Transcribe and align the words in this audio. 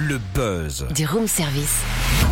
Le 0.00 0.20
buzz. 0.32 0.86
Du 0.94 1.04
room 1.06 1.26
service. 1.26 1.80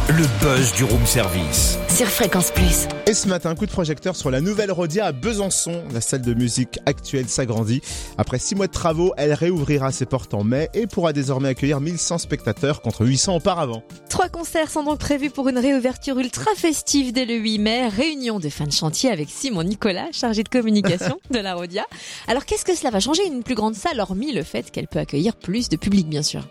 Le 0.08 0.24
buzz 0.40 0.72
du 0.74 0.84
room 0.84 1.04
service. 1.04 1.76
Sur 1.88 2.06
Fréquence 2.06 2.52
Plus. 2.52 2.86
Et 3.08 3.12
ce 3.12 3.26
matin, 3.26 3.56
coup 3.56 3.66
de 3.66 3.72
projecteur 3.72 4.14
sur 4.14 4.30
la 4.30 4.40
nouvelle 4.40 4.70
Rodia 4.70 5.06
à 5.06 5.10
Besançon. 5.10 5.82
La 5.92 6.00
salle 6.00 6.22
de 6.22 6.32
musique 6.32 6.78
actuelle 6.86 7.28
s'agrandit. 7.28 7.80
Après 8.18 8.38
six 8.38 8.54
mois 8.54 8.68
de 8.68 8.72
travaux, 8.72 9.14
elle 9.16 9.32
réouvrira 9.32 9.90
ses 9.90 10.06
portes 10.06 10.32
en 10.32 10.44
mai 10.44 10.68
et 10.74 10.86
pourra 10.86 11.12
désormais 11.12 11.48
accueillir 11.48 11.80
1100 11.80 12.18
spectateurs 12.18 12.82
contre 12.82 13.04
800 13.04 13.34
auparavant. 13.34 13.82
Trois 14.08 14.28
concerts 14.28 14.70
sont 14.70 14.84
donc 14.84 15.00
prévus 15.00 15.30
pour 15.30 15.48
une 15.48 15.58
réouverture 15.58 16.20
ultra 16.20 16.52
festive 16.54 17.12
dès 17.12 17.24
le 17.24 17.34
8 17.34 17.58
mai. 17.58 17.88
Réunion 17.88 18.38
de 18.38 18.48
fins 18.48 18.66
de 18.66 18.72
chantier 18.72 19.10
avec 19.10 19.28
Simon 19.28 19.64
Nicolas, 19.64 20.06
chargé 20.12 20.44
de 20.44 20.48
communication 20.48 21.18
de 21.32 21.40
la 21.40 21.56
Rodia. 21.56 21.84
Alors 22.28 22.44
qu'est-ce 22.44 22.64
que 22.64 22.76
cela 22.76 22.90
va 22.90 23.00
changer 23.00 23.26
une 23.26 23.42
plus 23.42 23.56
grande 23.56 23.74
salle, 23.74 23.98
hormis 23.98 24.32
le 24.32 24.44
fait 24.44 24.70
qu'elle 24.70 24.86
peut 24.86 25.00
accueillir 25.00 25.34
plus 25.34 25.68
de 25.68 25.76
public, 25.76 26.08
bien 26.08 26.22
sûr? 26.22 26.46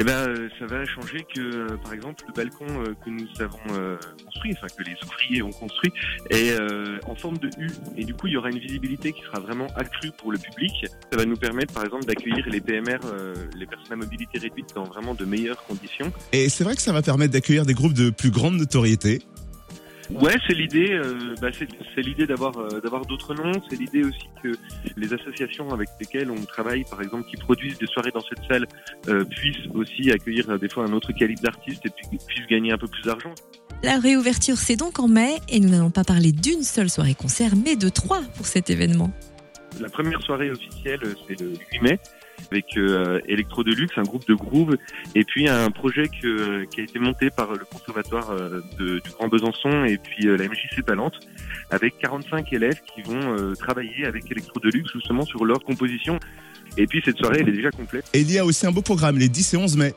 Eh 0.00 0.04
ben, 0.04 0.12
euh, 0.12 0.48
ça 0.58 0.64
va 0.64 0.82
changer 0.86 1.26
que, 1.34 1.40
euh, 1.40 1.76
par 1.84 1.92
exemple, 1.92 2.24
le 2.26 2.32
balcon 2.32 2.64
euh, 2.68 2.94
que 3.04 3.10
nous 3.10 3.28
avons 3.38 3.58
construit, 4.24 4.54
enfin 4.56 4.66
que 4.68 4.82
les 4.82 4.96
ouvriers 5.04 5.42
ont 5.42 5.50
construit, 5.50 5.92
est 6.30 6.56
en 7.06 7.14
forme 7.14 7.36
de 7.36 7.50
U. 7.58 7.68
Et 7.98 8.04
du 8.04 8.14
coup, 8.14 8.26
il 8.26 8.32
y 8.32 8.36
aura 8.36 8.50
une 8.50 8.58
visibilité 8.58 9.12
qui 9.12 9.20
sera 9.22 9.40
vraiment 9.40 9.66
accrue 9.76 10.10
pour 10.16 10.32
le 10.32 10.38
public. 10.38 10.72
Ça 11.12 11.18
va 11.18 11.26
nous 11.26 11.36
permettre, 11.36 11.74
par 11.74 11.84
exemple, 11.84 12.06
d'accueillir 12.06 12.46
les 12.48 12.60
PMR, 12.60 12.98
les 13.56 13.66
personnes 13.66 13.92
à 13.92 13.96
mobilité 13.96 14.38
réduite, 14.38 14.74
dans 14.74 14.84
vraiment 14.84 15.14
de 15.14 15.24
meilleures 15.24 15.62
conditions. 15.64 16.12
Et 16.32 16.48
c'est 16.48 16.64
vrai 16.64 16.76
que 16.76 16.82
ça 16.82 16.92
va 16.92 17.02
permettre 17.02 17.32
d'accueillir 17.32 17.66
des 17.66 17.74
groupes 17.74 17.94
de 17.94 18.10
plus 18.10 18.30
grande 18.30 18.54
notoriété. 18.54 19.20
Ouais, 20.12 20.34
c'est 20.46 20.54
l'idée. 20.54 20.92
Euh, 20.92 21.34
bah, 21.40 21.48
c'est 21.52 22.00
l'idée 22.00 22.26
d'avoir 22.26 22.58
euh, 22.58 22.80
d'avoir 22.80 23.06
d'autres 23.06 23.34
noms. 23.34 23.52
C'est 23.68 23.78
l'idée 23.78 24.02
aussi 24.02 24.28
que 24.42 24.52
les 24.96 25.12
associations 25.12 25.70
avec 25.70 25.88
lesquelles 26.00 26.30
on 26.30 26.44
travaille, 26.44 26.84
par 26.84 27.00
exemple, 27.00 27.28
qui 27.30 27.36
produisent 27.36 27.78
des 27.78 27.86
soirées 27.86 28.10
dans 28.10 28.22
cette 28.22 28.44
salle, 28.48 28.66
euh, 29.08 29.24
puissent 29.24 29.68
aussi 29.74 30.10
accueillir 30.10 30.58
des 30.58 30.68
fois 30.68 30.84
un 30.84 30.92
autre 30.92 31.12
calibre 31.12 31.42
d'artistes 31.42 31.86
et 31.86 31.90
puis 31.90 32.18
puissent 32.26 32.46
gagner 32.48 32.72
un 32.72 32.78
peu 32.78 32.88
plus 32.88 33.02
d'argent. 33.02 33.34
La 33.82 33.98
réouverture, 33.98 34.56
c'est 34.56 34.76
donc 34.76 34.98
en 34.98 35.08
mai, 35.08 35.36
et 35.48 35.60
nous 35.60 35.70
n'allons 35.70 35.90
pas 35.90 36.04
parler 36.04 36.32
d'une 36.32 36.62
seule 36.62 36.90
soirée 36.90 37.14
concert, 37.14 37.52
mais 37.56 37.76
de 37.76 37.88
trois 37.88 38.20
pour 38.36 38.46
cet 38.46 38.68
événement. 38.68 39.10
La 39.80 39.88
première 39.88 40.20
soirée 40.20 40.50
officielle, 40.50 41.00
c'est 41.26 41.40
le 41.40 41.52
8 41.72 41.82
mai 41.82 41.98
avec 42.50 42.76
euh, 42.76 43.20
Electro 43.28 43.64
Deluxe, 43.64 43.92
un 43.96 44.02
groupe 44.02 44.26
de 44.26 44.34
groove, 44.34 44.76
et 45.14 45.24
puis 45.24 45.48
un 45.48 45.70
projet 45.70 46.08
qui 46.08 46.26
a 46.26 46.82
été 46.82 46.98
monté 46.98 47.30
par 47.30 47.52
le 47.52 47.64
conservatoire 47.64 48.30
euh, 48.30 48.60
de, 48.78 49.00
du 49.00 49.10
Grand 49.10 49.28
Besançon 49.28 49.84
et 49.84 49.98
puis 49.98 50.26
euh, 50.26 50.36
la 50.36 50.48
MJC 50.48 50.82
Palante, 50.84 51.14
avec 51.70 51.98
45 51.98 52.52
élèves 52.52 52.80
qui 52.94 53.02
vont 53.02 53.20
euh, 53.20 53.54
travailler 53.54 54.04
avec 54.06 54.30
Electro 54.30 54.60
Deluxe 54.60 54.92
justement 54.92 55.24
sur 55.24 55.44
leur 55.44 55.62
composition. 55.62 56.18
Et 56.76 56.86
puis 56.86 57.02
cette 57.04 57.18
soirée, 57.18 57.38
elle 57.40 57.48
est 57.48 57.56
déjà 57.56 57.70
complète. 57.70 58.04
Et 58.14 58.20
il 58.20 58.30
y 58.30 58.38
a 58.38 58.44
aussi 58.44 58.66
un 58.66 58.72
beau 58.72 58.82
programme 58.82 59.18
les 59.18 59.28
10 59.28 59.54
et 59.54 59.56
11 59.56 59.76
mai. 59.76 59.94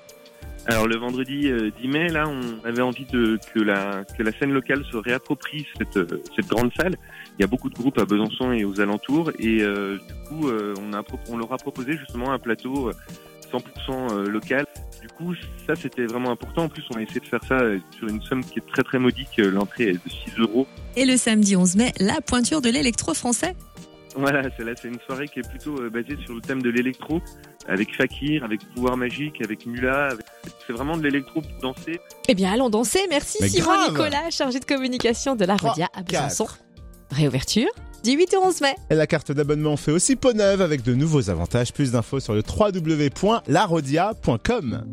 Alors 0.66 0.88
le 0.88 0.96
vendredi 0.96 1.52
10 1.82 1.88
mai, 1.90 2.08
là, 2.08 2.26
on 2.28 2.66
avait 2.66 2.82
envie 2.82 3.06
de, 3.06 3.38
que, 3.54 3.60
la, 3.60 4.06
que 4.18 4.24
la 4.24 4.32
scène 4.32 4.54
locale 4.54 4.84
se 4.90 4.96
réapproprie 4.96 5.68
cette, 5.78 6.00
cette 6.36 6.48
grande 6.48 6.72
salle. 6.80 6.96
Il 7.38 7.42
y 7.42 7.44
a 7.44 7.48
beaucoup 7.48 7.70
de 7.70 7.76
groupes 7.76 7.98
à 8.00 8.06
Besançon 8.06 8.54
et 8.54 8.64
aux 8.64 8.80
alentours, 8.80 9.32
et 9.40 9.62
euh, 9.62 9.98
du 9.98 10.30
coup, 10.30 10.48
euh, 10.48 10.74
on, 10.80 10.94
a, 10.94 11.04
on 11.30 11.38
leur 11.38 11.52
a 11.52 11.58
proposé 11.58 11.98
justement 11.98 12.32
un 12.32 12.40
plateau 12.40 12.92
100% 13.52 14.26
local. 14.30 14.66
Du 15.02 15.08
coup, 15.10 15.36
ça 15.68 15.76
c'était 15.76 16.06
vraiment 16.06 16.32
important. 16.32 16.64
En 16.64 16.70
plus, 16.70 16.84
on 16.94 16.98
a 16.98 17.02
essayé 17.02 17.20
de 17.20 17.26
faire 17.26 17.44
ça 17.44 17.60
sur 17.92 18.08
une 18.08 18.22
somme 18.22 18.44
qui 18.44 18.60
est 18.60 18.68
très 18.72 18.84
très 18.84 19.00
modique. 19.00 19.38
L'entrée 19.38 19.90
est 19.90 19.94
de 20.06 20.10
6 20.10 20.40
euros. 20.40 20.66
Et 20.96 21.06
le 21.06 21.18
samedi 21.18 21.58
11 21.58 21.76
mai, 21.76 21.92
la 22.00 22.22
pointure 22.22 22.62
de 22.62 22.70
l'électro 22.70 23.14
français. 23.14 23.54
Voilà, 24.16 24.44
c'est 24.56 24.64
là, 24.64 24.74
c'est 24.80 24.88
une 24.88 25.00
soirée 25.08 25.28
qui 25.28 25.40
est 25.40 25.50
plutôt 25.50 25.90
basée 25.90 26.18
sur 26.24 26.36
le 26.36 26.42
thème 26.42 26.62
de 26.62 26.70
l'électro, 26.70 27.22
avec 27.68 27.96
Fakir, 27.96 28.44
avec 28.44 28.62
Pouvoir 28.74 28.96
Magique, 28.96 29.42
avec 29.44 29.66
Mula. 29.66 30.10
C'est 30.68 30.74
vraiment 30.74 30.98
de 30.98 31.04
l'électro 31.04 31.42
pour 31.42 31.52
danser. 31.62 32.00
Eh 32.28 32.36
bien, 32.36 32.52
allons 32.52 32.70
danser. 32.70 33.00
Merci 33.10 33.38
Mais 33.42 33.50
Simon 33.50 33.66
grave. 33.66 33.92
Nicolas, 33.92 34.30
chargé 34.30 34.60
de 34.60 34.66
communication 34.66 35.36
de 35.36 35.46
la 35.46 35.58
Rodia 35.58 35.90
à 35.94 36.04
Besançon. 36.04 36.48
Réouverture 37.12 37.70
du 38.04 38.12
8 38.12 38.36
au 38.36 38.44
11 38.46 38.62
mai. 38.62 38.76
Et 38.90 38.96
la 38.96 39.08
carte 39.08 39.32
d'abonnement 39.32 39.78
fait 39.78 39.92
aussi 39.92 40.16
peau 40.16 40.34
neuve 40.34 40.62
avec 40.62 40.84
de 40.84 40.94
nouveaux 40.94 41.30
avantages. 41.30 41.74
Plus 41.74 41.92
d'infos 41.92 42.20
sur 42.20 42.34
le 42.34 42.42
www.larodia.com. 42.42 44.86